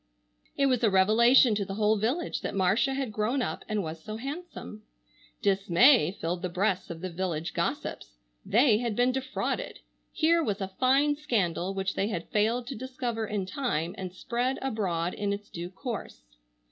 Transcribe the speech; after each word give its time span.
It 0.57 0.65
was 0.65 0.83
a 0.83 0.89
revelation 0.89 1.53
to 1.53 1.63
the 1.63 1.75
whole 1.75 1.95
village 1.95 2.41
that 2.41 2.55
Marcia 2.55 2.95
had 2.95 3.11
grown 3.11 3.43
up 3.43 3.63
and 3.69 3.83
was 3.83 4.03
so 4.03 4.17
handsome. 4.17 4.81
Dismay 5.43 6.11
filled 6.19 6.41
the 6.41 6.49
breasts 6.49 6.89
of 6.89 7.01
the 7.01 7.09
village 7.11 7.53
gossips. 7.53 8.15
They 8.43 8.79
had 8.79 8.95
been 8.95 9.11
defrauded. 9.11 9.77
Here 10.11 10.43
was 10.43 10.59
a 10.59 10.69
fine 10.79 11.17
scandal 11.17 11.75
which 11.75 11.93
they 11.93 12.07
had 12.07 12.29
failed 12.29 12.65
to 12.69 12.75
discover 12.75 13.27
in 13.27 13.45
time 13.45 13.93
and 13.95 14.11
spread 14.11 14.57
abroad 14.63 15.13
in 15.13 15.31
its 15.33 15.51
due 15.51 15.69
course. 15.69 16.23